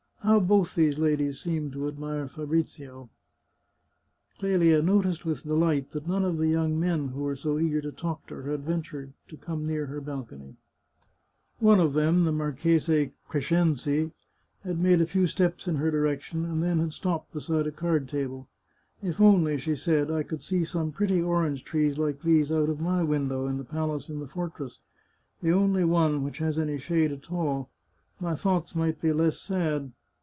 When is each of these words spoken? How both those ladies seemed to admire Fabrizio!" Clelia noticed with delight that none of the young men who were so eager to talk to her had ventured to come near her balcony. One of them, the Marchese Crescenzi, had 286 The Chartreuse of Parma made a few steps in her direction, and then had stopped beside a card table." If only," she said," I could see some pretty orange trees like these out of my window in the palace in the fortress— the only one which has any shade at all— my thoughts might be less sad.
How 0.23 0.39
both 0.39 0.75
those 0.75 0.99
ladies 0.99 1.39
seemed 1.39 1.73
to 1.73 1.87
admire 1.87 2.27
Fabrizio!" 2.27 3.09
Clelia 4.39 4.79
noticed 4.83 5.25
with 5.25 5.41
delight 5.41 5.89
that 5.89 6.07
none 6.07 6.23
of 6.23 6.37
the 6.37 6.47
young 6.47 6.79
men 6.79 7.07
who 7.09 7.21
were 7.21 7.35
so 7.35 7.57
eager 7.57 7.81
to 7.81 7.91
talk 7.91 8.27
to 8.27 8.35
her 8.35 8.51
had 8.51 8.63
ventured 8.63 9.13
to 9.29 9.35
come 9.35 9.65
near 9.65 9.87
her 9.87 9.99
balcony. 9.99 10.57
One 11.57 11.79
of 11.79 11.93
them, 11.93 12.23
the 12.25 12.31
Marchese 12.31 13.13
Crescenzi, 13.29 14.11
had 14.61 14.77
286 14.77 14.77
The 14.77 14.77
Chartreuse 14.77 14.77
of 14.77 14.77
Parma 14.77 14.83
made 14.83 15.01
a 15.01 15.11
few 15.11 15.27
steps 15.27 15.67
in 15.67 15.75
her 15.77 15.89
direction, 15.91 16.45
and 16.45 16.61
then 16.61 16.77
had 16.79 16.93
stopped 16.93 17.33
beside 17.33 17.65
a 17.65 17.71
card 17.71 18.07
table." 18.07 18.47
If 19.01 19.19
only," 19.19 19.57
she 19.57 19.75
said," 19.75 20.11
I 20.11 20.21
could 20.21 20.43
see 20.43 20.63
some 20.63 20.91
pretty 20.91 21.19
orange 21.19 21.63
trees 21.63 21.97
like 21.97 22.21
these 22.21 22.51
out 22.51 22.69
of 22.69 22.79
my 22.79 23.01
window 23.03 23.47
in 23.47 23.57
the 23.57 23.63
palace 23.65 24.07
in 24.07 24.19
the 24.19 24.27
fortress— 24.27 24.77
the 25.41 25.51
only 25.51 25.83
one 25.83 26.23
which 26.23 26.37
has 26.37 26.59
any 26.59 26.77
shade 26.77 27.11
at 27.11 27.31
all— 27.31 27.71
my 28.21 28.35
thoughts 28.35 28.75
might 28.75 29.01
be 29.01 29.11
less 29.11 29.39
sad. 29.39 29.91